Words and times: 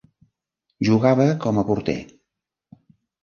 Jugava 0.87 1.27
com 1.45 1.61
a 1.61 1.65
porter. 1.69 1.97